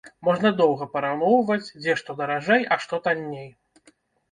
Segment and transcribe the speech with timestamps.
[0.27, 3.49] Можна доўга параўноўваць, дзе што даражэй, а што танней.